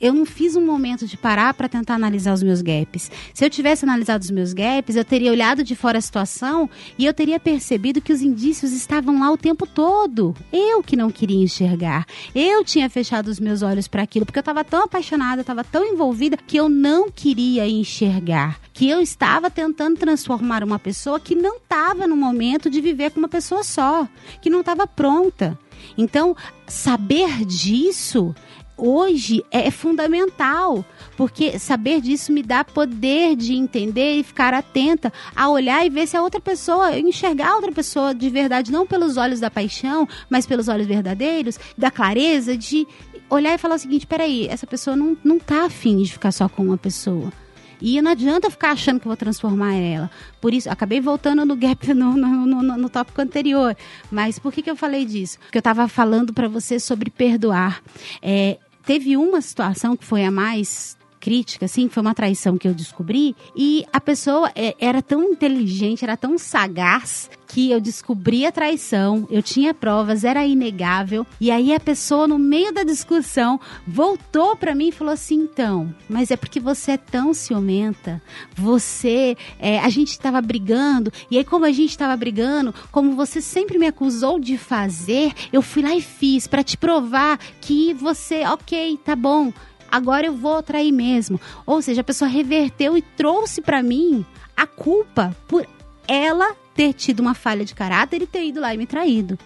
[0.05, 3.11] eu não fiz um momento de parar para tentar analisar os meus gaps.
[3.33, 7.07] Se eu tivesse analisado os meus gaps, eu teria olhado de fora a situação e
[7.07, 10.37] eu teria percebido que os indícios estavam lá o tempo todo.
[10.53, 12.05] Eu que não queria enxergar.
[12.35, 15.83] Eu tinha fechado os meus olhos para aquilo porque eu estava tão apaixonada, estava tão
[15.87, 18.61] envolvida que eu não queria enxergar.
[18.75, 23.21] Que eu estava tentando transformar uma pessoa que não estava no momento de viver com
[23.21, 24.07] uma pessoa só,
[24.43, 25.59] que não estava pronta.
[25.97, 26.37] Então,
[26.67, 28.35] saber disso
[28.77, 30.85] hoje é fundamental,
[31.17, 36.07] porque saber disso me dá poder de entender e ficar atenta a olhar e ver
[36.07, 40.09] se a outra pessoa, enxergar a outra pessoa de verdade, não pelos olhos da paixão,
[40.29, 42.87] mas pelos olhos verdadeiros, da clareza, de
[43.29, 46.49] olhar e falar o seguinte: peraí, essa pessoa não, não tá afim de ficar só
[46.49, 47.33] com uma pessoa.
[47.81, 50.11] E não adianta ficar achando que vou transformar ela.
[50.41, 53.77] Por isso, acabei voltando no gap no, no, no, no tópico anterior.
[54.11, 55.39] Mas por que, que eu falei disso?
[55.41, 57.83] Porque eu estava falando para você sobre perdoar.
[58.23, 62.75] É, teve uma situação que foi a mais crítica, assim, foi uma traição que eu
[62.75, 63.35] descobri.
[63.57, 69.27] E a pessoa é, era tão inteligente, era tão sagaz que eu descobri a traição,
[69.31, 71.27] eu tinha provas, era inegável.
[71.41, 75.95] E aí a pessoa, no meio da discussão, voltou para mim e falou assim: então,
[76.11, 78.21] mas é porque você é tão ciumenta,
[78.55, 79.35] você.
[79.59, 83.79] É, a gente estava brigando, e aí, como a gente estava brigando, como você sempre
[83.79, 88.99] me acusou de fazer, eu fui lá e fiz para te provar que você, ok,
[89.03, 89.53] tá bom
[89.91, 91.41] agora eu vou trair mesmo.
[91.67, 94.25] Ou seja, a pessoa reverteu e trouxe para mim
[94.57, 95.67] a culpa por
[96.07, 99.39] ela ter tido uma falha de caráter e ter ido lá e me traído.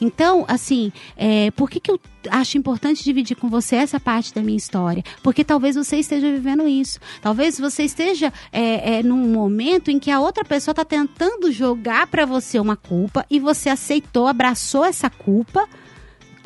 [0.00, 4.42] Então, assim, é, por que, que eu acho importante dividir com você essa parte da
[4.42, 5.02] minha história?
[5.22, 6.98] Porque talvez você esteja vivendo isso.
[7.20, 12.08] Talvez você esteja é, é, num momento em que a outra pessoa está tentando jogar
[12.08, 15.68] para você uma culpa e você aceitou, abraçou essa culpa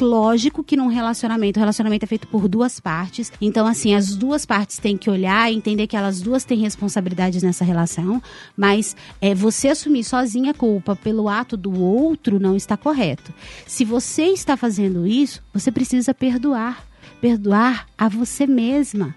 [0.04, 3.32] lógico que num relacionamento, o relacionamento é feito por duas partes.
[3.40, 7.64] Então, assim, as duas partes têm que olhar entender que elas duas têm responsabilidades nessa
[7.64, 8.22] relação.
[8.56, 13.32] Mas é, você assumir sozinha a culpa pelo ato do outro não está correto.
[13.66, 16.84] Se você está fazendo isso, você precisa perdoar.
[17.20, 19.14] Perdoar a você mesma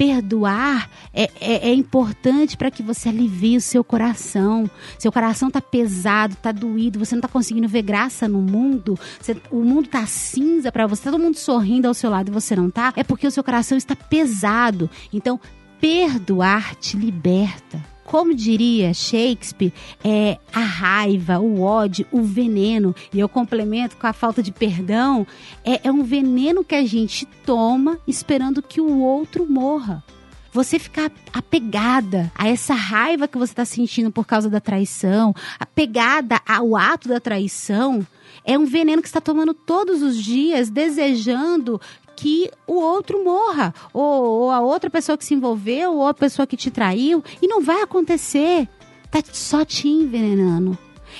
[0.00, 4.64] perdoar é, é, é importante para que você alivie o seu coração.
[4.98, 9.36] Seu coração tá pesado, tá doído, você não tá conseguindo ver graça no mundo, você,
[9.50, 12.70] o mundo tá cinza para você, todo mundo sorrindo ao seu lado e você não
[12.70, 14.88] tá, é porque o seu coração está pesado.
[15.12, 15.38] Então,
[15.78, 17.78] perdoar te liberta
[18.10, 24.12] como diria Shakespeare, é a raiva, o ódio, o veneno, e eu complemento com a
[24.12, 25.24] falta de perdão,
[25.64, 30.02] é, é um veneno que a gente toma esperando que o outro morra.
[30.52, 36.40] Você ficar apegada a essa raiva que você está sentindo por causa da traição, apegada
[36.44, 38.04] ao ato da traição,
[38.44, 41.80] é um veneno que está tomando todos os dias, desejando
[42.20, 46.46] que o outro morra, ou, ou, a outra pessoa que se envolveu, ou a pessoa
[46.46, 48.68] que te traiu, e não vai acontecer.
[49.10, 50.76] Tá só te envenenando.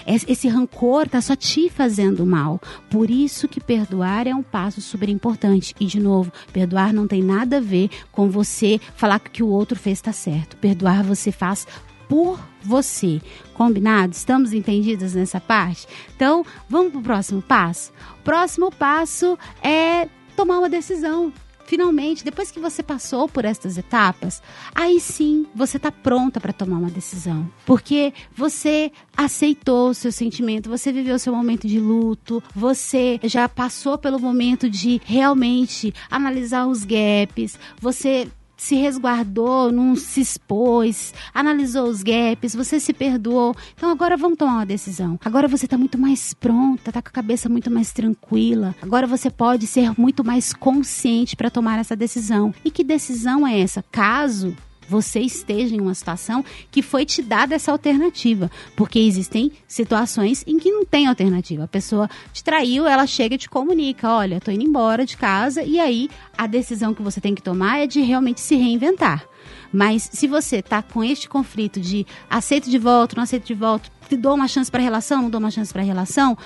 [0.06, 2.60] Esse rancor tá só te fazendo mal.
[2.90, 5.74] Por isso que perdoar é um passo super importante.
[5.80, 9.78] E de novo, perdoar não tem nada a ver com você falar que o outro
[9.78, 10.56] fez tá certo.
[10.58, 11.66] Perdoar você faz
[12.08, 13.20] por você.
[13.54, 14.12] Combinado?
[14.12, 15.88] Estamos entendidas nessa parte?
[16.14, 17.90] Então, vamos para o próximo passo?
[18.20, 20.08] O próximo passo é
[20.40, 21.30] tomar uma decisão
[21.66, 24.42] finalmente, depois que você passou por estas etapas,
[24.74, 27.48] aí sim você está pronta para tomar uma decisão.
[27.64, 33.48] Porque você aceitou o seu sentimento, você viveu o seu momento de luto, você já
[33.48, 38.26] passou pelo momento de realmente analisar os gaps, você
[38.60, 43.56] se resguardou, não se expôs, analisou os gaps, você se perdoou.
[43.74, 45.18] Então agora vamos tomar uma decisão.
[45.24, 48.74] Agora você está muito mais pronta, está com a cabeça muito mais tranquila.
[48.82, 52.54] Agora você pode ser muito mais consciente para tomar essa decisão.
[52.62, 53.82] E que decisão é essa?
[53.90, 54.54] Caso
[54.90, 58.50] você esteja em uma situação que foi te dada essa alternativa.
[58.74, 61.64] Porque existem situações em que não tem alternativa.
[61.64, 65.62] A pessoa te traiu, ela chega e te comunica: olha, tô indo embora de casa,
[65.62, 69.24] e aí a decisão que você tem que tomar é de realmente se reinventar.
[69.72, 73.88] Mas se você está com este conflito de aceito de volta, não aceito de volta,
[74.16, 76.36] dou uma chance para a relação, não dou uma chance para a relação,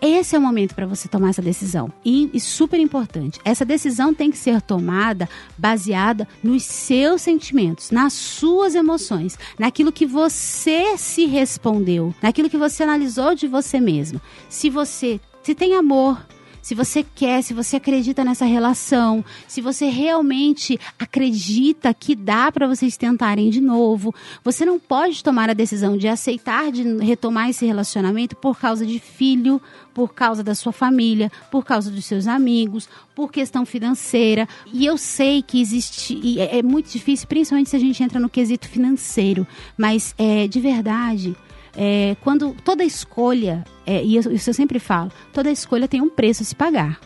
[0.00, 1.92] esse é o momento para você tomar essa decisão.
[2.04, 8.12] E, e, super importante, essa decisão tem que ser tomada baseada nos seus sentimentos, nas
[8.12, 14.20] suas emoções, naquilo que você se respondeu, naquilo que você analisou de você mesmo.
[14.48, 16.18] Se você se tem amor,
[16.62, 22.66] se você quer, se você acredita nessa relação, se você realmente acredita que dá para
[22.66, 27.64] vocês tentarem de novo, você não pode tomar a decisão de aceitar de retomar esse
[27.66, 29.60] relacionamento por causa de filho,
[29.94, 34.48] por causa da sua família, por causa dos seus amigos, por questão financeira.
[34.72, 38.20] E eu sei que existe, e é, é muito difícil, principalmente se a gente entra
[38.20, 41.36] no quesito financeiro, mas é de verdade
[41.80, 46.42] é, quando toda escolha, é, e isso eu sempre falo, toda escolha tem um preço
[46.42, 46.98] a se pagar.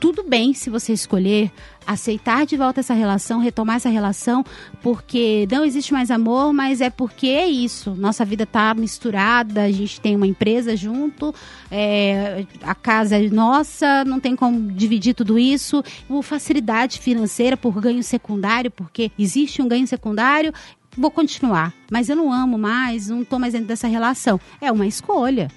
[0.00, 1.50] Tudo bem se você escolher
[1.86, 4.44] aceitar de volta essa relação, retomar essa relação,
[4.80, 7.92] porque não existe mais amor, mas é porque é isso.
[7.96, 11.34] Nossa vida tá misturada, a gente tem uma empresa junto,
[11.70, 15.82] é, a casa é nossa, não tem como dividir tudo isso.
[16.08, 20.52] O facilidade financeira por ganho secundário, porque existe um ganho secundário
[20.96, 24.40] vou continuar, mas eu não amo mais, não tô mais dentro dessa relação.
[24.60, 25.48] É uma escolha.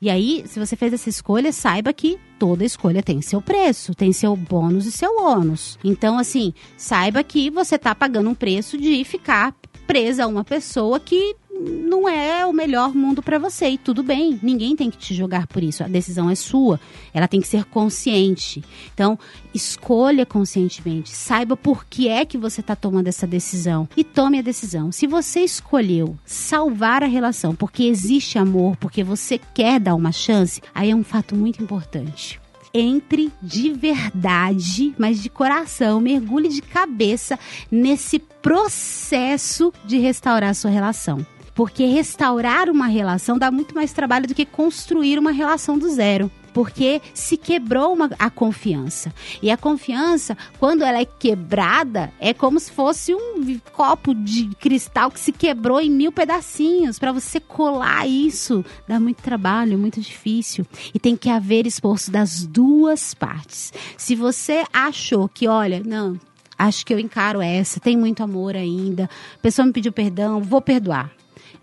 [0.00, 4.12] E aí, se você fez essa escolha, saiba que toda escolha tem seu preço, tem
[4.12, 5.78] seu bônus e seu ônus.
[5.82, 9.54] Então, assim, saiba que você tá pagando um preço de ficar
[9.86, 14.38] presa a uma pessoa que não é o melhor mundo para você e tudo bem,
[14.42, 15.84] ninguém tem que te julgar por isso.
[15.84, 16.80] A decisão é sua,
[17.12, 18.62] ela tem que ser consciente.
[18.92, 19.18] Então,
[19.54, 24.42] escolha conscientemente, saiba por que é que você está tomando essa decisão e tome a
[24.42, 24.90] decisão.
[24.90, 30.60] Se você escolheu salvar a relação porque existe amor, porque você quer dar uma chance,
[30.74, 32.40] aí é um fato muito importante
[32.76, 37.38] entre de verdade, mas de coração, mergulhe de cabeça
[37.70, 41.24] nesse processo de restaurar a sua relação.
[41.54, 46.30] Porque restaurar uma relação dá muito mais trabalho do que construir uma relação do zero
[46.54, 49.12] porque se quebrou uma, a confiança.
[49.42, 55.10] E a confiança, quando ela é quebrada, é como se fosse um copo de cristal
[55.10, 56.98] que se quebrou em mil pedacinhos.
[56.98, 60.64] Para você colar isso, dá muito trabalho, muito difícil.
[60.94, 63.72] E tem que haver esforço das duas partes.
[63.98, 66.18] Se você achou que, olha, não,
[66.56, 70.60] acho que eu encaro essa, tem muito amor ainda, a pessoa me pediu perdão, vou
[70.60, 71.10] perdoar.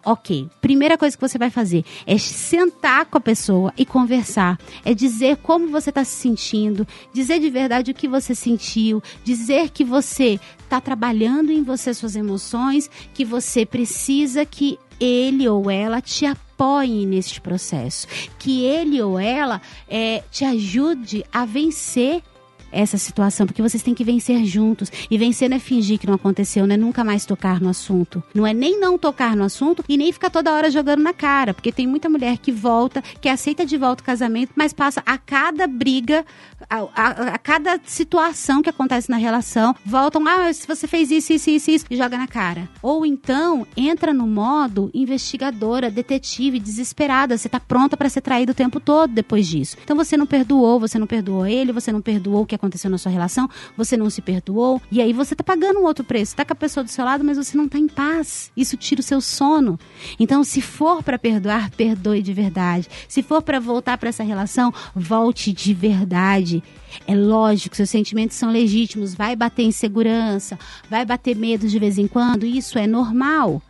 [0.04, 4.60] Ok, primeira coisa que você vai fazer é sentar com a pessoa e conversar.
[4.84, 9.70] É dizer como você está se sentindo, dizer de verdade o que você sentiu, dizer
[9.70, 16.02] que você está trabalhando em você suas emoções, que você precisa que ele ou ela
[16.02, 18.08] te apoie neste processo,
[18.40, 22.24] que ele ou ela é, te ajude a vencer
[22.72, 24.92] essa situação, porque vocês têm que vencer juntos.
[25.10, 28.24] E vencer não é fingir que não aconteceu, não é nunca mais tocar no assunto.
[28.34, 31.54] Não é nem não tocar no assunto e nem ficar toda hora jogando na cara,
[31.54, 35.18] porque tem muita mulher que volta, que aceita de volta o casamento, mas passa a
[35.18, 36.26] cada briga,
[36.70, 41.34] a, a, a cada situação que acontece na relação, voltam, ah, se você fez isso,
[41.34, 42.70] isso, isso, isso, e joga na cara.
[42.82, 47.38] Ou então entra no modo investigadora, detetive, desesperada.
[47.38, 49.78] Você tá pronta para ser traída o tempo todo depois disso.
[49.84, 52.98] Então você não perdoou, você não perdoou ele, você não perdoou o que aconteceu na
[52.98, 56.36] sua relação, você não se perdoou, e aí você tá pagando um outro preço.
[56.36, 58.52] Tá com a pessoa do seu lado, mas você não tá em paz.
[58.56, 59.80] Isso tira o seu sono.
[60.20, 62.88] Então, se for para perdoar, perdoe de verdade.
[63.08, 66.64] Se for para voltar para essa relação, volte de verdade.
[67.08, 72.08] É lógico, seus sentimentos são legítimos, vai bater insegurança, vai bater medo de vez em
[72.08, 73.62] quando, isso é normal.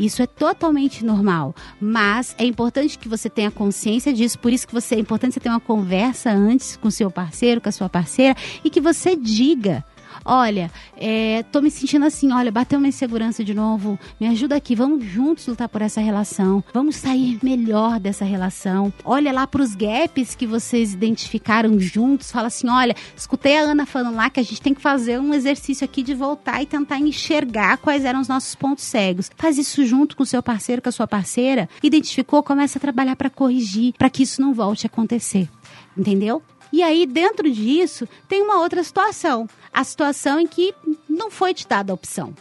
[0.00, 4.72] Isso é totalmente normal, mas é importante que você tenha consciência disso, por isso que
[4.72, 8.34] você é importante você ter uma conversa antes com seu parceiro, com a sua parceira
[8.64, 9.84] e que você diga
[10.24, 14.74] olha, é, tô me sentindo assim, olha, bateu uma insegurança de novo, me ajuda aqui,
[14.74, 18.92] vamos juntos lutar por essa relação, vamos sair melhor dessa relação.
[19.04, 23.86] Olha lá para os gaps que vocês identificaram juntos, fala assim, olha, escutei a Ana
[23.86, 26.98] falando lá que a gente tem que fazer um exercício aqui de voltar e tentar
[26.98, 29.30] enxergar quais eram os nossos pontos cegos.
[29.36, 33.16] Faz isso junto com o seu parceiro, com a sua parceira, identificou, começa a trabalhar
[33.16, 35.48] para corrigir, para que isso não volte a acontecer.
[35.96, 36.42] Entendeu?
[36.72, 39.48] E aí, dentro disso, tem uma outra situação.
[39.72, 40.74] A situação em que
[41.08, 42.34] não foi te dada a opção.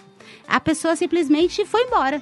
[0.48, 2.22] A pessoa simplesmente foi embora.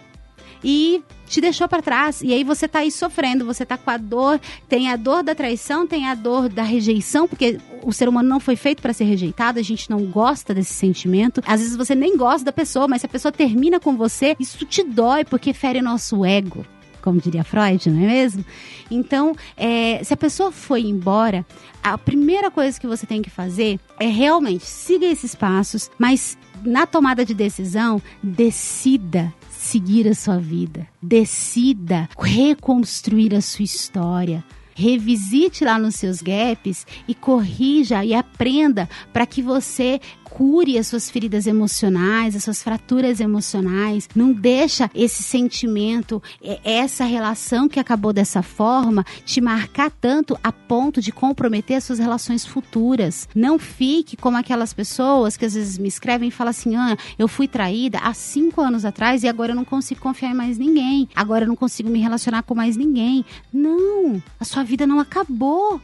[0.64, 2.22] E te deixou para trás.
[2.22, 5.36] E aí você tá aí sofrendo, você tá com a dor, tem a dor da
[5.36, 9.03] traição, tem a dor da rejeição, porque o ser humano não foi feito para ser
[9.03, 11.43] rejeitado, a gente não gosta desse sentimento.
[11.45, 14.66] Às vezes você nem gosta da pessoa, mas se a pessoa termina com você, isso
[14.66, 16.66] te dói porque fere nosso ego
[17.08, 18.43] como diria Freud, não é mesmo?
[18.91, 21.45] Então, é, se a pessoa foi embora,
[21.82, 26.86] a primeira coisa que você tem que fazer é realmente siga esses passos, mas na
[26.86, 34.43] tomada de decisão, decida seguir a sua vida, decida reconstruir a sua história
[34.78, 39.99] revisite lá nos seus gaps e corrija e aprenda para que você
[40.38, 44.07] cure as suas feridas emocionais, as suas fraturas emocionais.
[44.15, 46.21] Não deixa esse sentimento,
[46.63, 51.97] essa relação que acabou dessa forma, te marcar tanto a ponto de comprometer as suas
[51.97, 53.27] relações futuras.
[53.33, 57.27] Não fique como aquelas pessoas que às vezes me escrevem e falam assim: Ana, eu
[57.27, 61.09] fui traída há cinco anos atrás e agora eu não consigo confiar em mais ninguém.
[61.15, 63.25] Agora eu não consigo me relacionar com mais ninguém.
[63.51, 65.81] Não, a sua vida não acabou.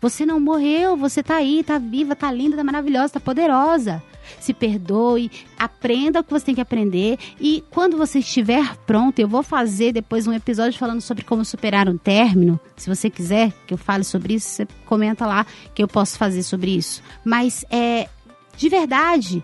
[0.00, 4.02] Você não morreu, você tá aí, tá viva, tá linda, tá maravilhosa, tá poderosa.
[4.38, 9.26] Se perdoe, aprenda o que você tem que aprender e quando você estiver pronto, eu
[9.26, 12.60] vou fazer depois um episódio falando sobre como superar um término.
[12.76, 15.44] Se você quiser que eu fale sobre isso, você comenta lá
[15.74, 17.02] que eu posso fazer sobre isso.
[17.24, 18.08] Mas é
[18.56, 19.42] de verdade,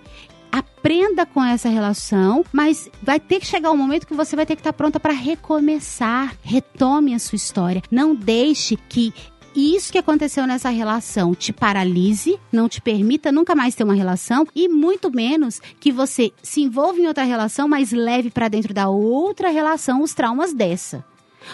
[0.53, 4.57] aprenda com essa relação, mas vai ter que chegar um momento que você vai ter
[4.57, 6.37] que estar pronta para recomeçar.
[6.43, 7.83] Retome a sua história.
[7.91, 9.15] Não deixe que
[9.57, 14.47] isso que aconteceu nessa relação te paralise, não te permita nunca mais ter uma relação
[14.55, 18.89] e muito menos que você se envolva em outra relação, mas leve para dentro da
[18.89, 21.05] outra relação os traumas dessa.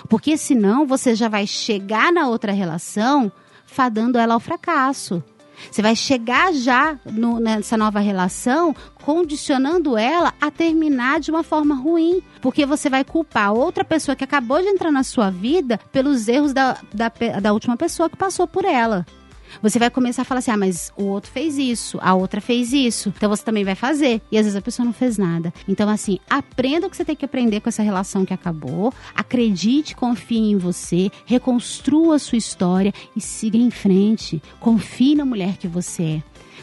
[0.09, 3.31] Porque senão você já vai chegar na outra relação
[3.67, 5.23] fadando ela ao fracasso.
[5.71, 11.75] Você vai chegar já no, nessa nova relação condicionando ela a terminar de uma forma
[11.75, 12.23] ruim.
[12.41, 16.53] Porque você vai culpar outra pessoa que acabou de entrar na sua vida pelos erros
[16.53, 17.09] da, da,
[17.41, 19.05] da última pessoa que passou por ela
[19.61, 22.73] você vai começar a falar assim: ah, mas o outro fez isso, a outra fez
[22.73, 24.23] isso, então você também vai fazer.
[24.31, 25.53] E às vezes a pessoa não fez nada.
[25.69, 29.97] Então, assim, aprenda o que você tem que aprender com essa relação que acabou, acredite,
[29.97, 34.43] confie em você, reconstrua a sua história e siga em frente.
[34.61, 36.23] Confie na mulher que você é.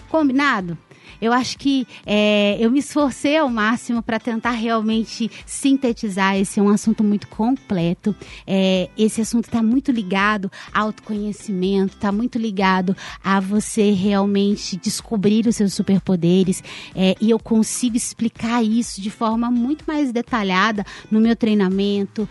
[0.10, 0.78] Combinado?
[1.22, 6.38] Eu acho que é, eu me esforcei ao máximo para tentar realmente sintetizar.
[6.38, 8.16] Esse é um assunto muito completo.
[8.46, 15.48] É, esse assunto está muito ligado ao autoconhecimento, está muito ligado a você realmente descobrir
[15.48, 16.64] os seus superpoderes.
[16.96, 22.28] É, e eu consigo explicar isso de forma muito mais detalhada no meu treinamento.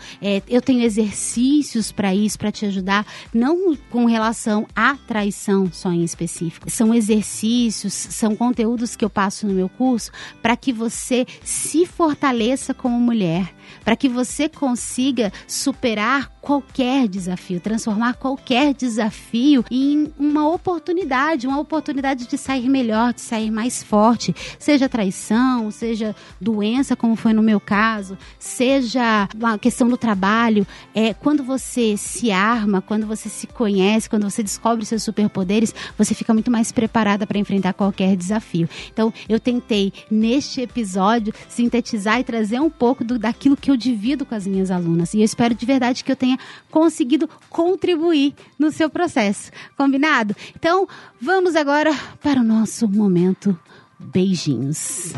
[0.47, 6.03] Eu tenho exercícios para isso, para te ajudar, não com relação à traição só em
[6.03, 6.69] específico.
[6.69, 10.11] São exercícios, são conteúdos conteúdos que eu passo no meu curso
[10.41, 18.13] para que você se fortaleça como mulher, para que você consiga superar qualquer desafio, transformar
[18.15, 24.89] qualquer desafio em uma oportunidade, uma oportunidade de sair melhor, de sair mais forte, seja
[24.89, 31.43] traição, seja doença, como foi no meu caso, seja uma questão do trabalho, é quando
[31.43, 36.49] você se arma, quando você se conhece, quando você descobre seus superpoderes, você fica muito
[36.49, 38.69] mais preparada para enfrentar qualquer desafio.
[38.91, 44.25] Então, eu tentei neste episódio sintetizar e trazer um pouco do, daquilo que eu divido
[44.25, 45.13] com as minhas alunas.
[45.13, 46.37] E eu espero de verdade que eu tenha
[46.71, 49.51] conseguido contribuir no seu processo.
[49.77, 50.35] Combinado?
[50.55, 50.87] Então,
[51.21, 51.91] vamos agora
[52.21, 53.57] para o nosso momento
[53.99, 55.13] beijinhos.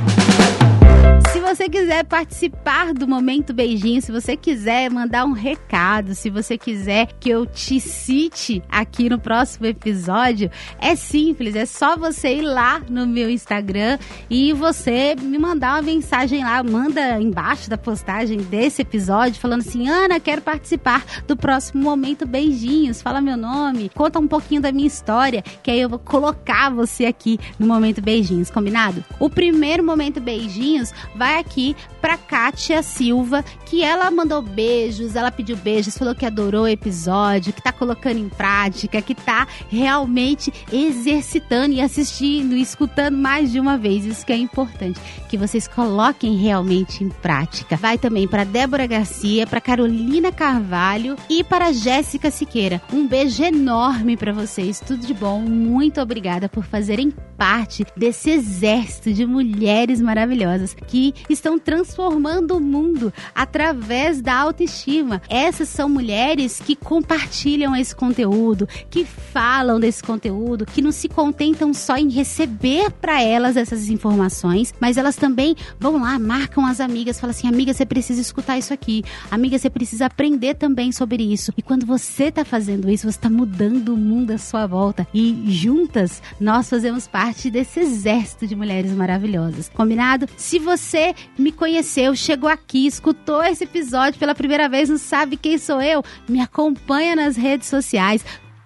[1.31, 6.57] Se você quiser participar do Momento Beijinho, se você quiser mandar um recado, se você
[6.57, 12.41] quiser que eu te cite aqui no próximo episódio, é simples, é só você ir
[12.41, 13.97] lá no meu Instagram
[14.29, 19.87] e você me mandar uma mensagem lá, manda embaixo da postagem desse episódio falando assim:
[19.87, 23.01] "Ana, quero participar do próximo Momento Beijinhos".
[23.01, 27.05] Fala meu nome, conta um pouquinho da minha história, que aí eu vou colocar você
[27.05, 29.03] aqui no Momento Beijinhos, combinado?
[29.19, 35.55] O primeiro Momento Beijinhos vai aqui pra Kátia Silva, que ela mandou beijos, ela pediu
[35.55, 41.73] beijos, falou que adorou o episódio, que tá colocando em prática, que tá realmente exercitando
[41.73, 44.05] e assistindo e escutando mais de uma vez.
[44.05, 44.99] Isso que é importante,
[45.29, 47.77] que vocês coloquem realmente em prática.
[47.77, 52.81] Vai também para Débora Garcia, para Carolina Carvalho e para Jéssica Siqueira.
[52.91, 54.79] Um beijo enorme para vocês.
[54.79, 55.39] Tudo de bom.
[55.39, 63.13] Muito obrigada por fazerem parte desse exército de mulheres maravilhosas que estão transformando o mundo
[63.33, 65.21] através da autoestima.
[65.29, 71.73] Essas são mulheres que compartilham esse conteúdo, que falam desse conteúdo, que não se contentam
[71.73, 77.19] só em receber para elas essas informações, mas elas também vão lá, marcam as amigas,
[77.19, 81.53] falam assim: amiga, você precisa escutar isso aqui, amiga, você precisa aprender também sobre isso.
[81.57, 85.07] E quando você está fazendo isso, você está mudando o mundo à sua volta.
[85.13, 89.69] E juntas nós fazemos parte desse exército de mulheres maravilhosas.
[89.69, 90.27] Combinado?
[90.37, 91.51] Se você me
[91.81, 96.39] conheceu, chegou aqui, escutou esse episódio pela primeira vez, não sabe quem sou eu, me
[96.39, 98.23] acompanha nas redes sociais